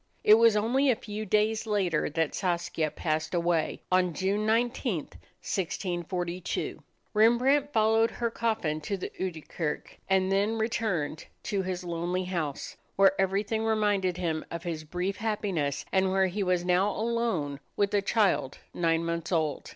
It 0.23 0.33
was 0.33 0.55
only 0.57 0.89
a 0.89 0.95
few 0.95 1.27
days 1.27 1.67
later 1.67 2.09
that 2.09 2.33
Saskia 2.33 2.89
passed 2.89 3.35
away, 3.35 3.83
on 3.91 4.15
June 4.15 4.47
19, 4.47 4.95
1642. 4.97 6.81
Rembrandt 7.13 7.71
followed 7.71 8.09
her 8.09 8.31
coffin 8.31 8.81
to 8.81 8.97
the 8.97 9.11
Oude 9.21 9.47
Kerk 9.47 9.99
and 10.09 10.31
then 10.31 10.57
returned 10.57 11.27
to 11.43 11.61
his 11.61 11.83
lonely 11.83 12.23
house, 12.23 12.75
where 12.95 13.13
everything 13.21 13.63
reminded 13.63 14.17
him 14.17 14.43
of 14.49 14.63
his 14.63 14.83
brief 14.83 15.17
happiness 15.17 15.85
and 15.91 16.09
where 16.11 16.25
he 16.25 16.41
was 16.41 16.65
now 16.65 16.89
alone 16.89 17.59
with 17.77 17.93
a 17.93 18.01
child 18.01 18.57
nine 18.73 19.05
months 19.05 19.31
old. 19.31 19.69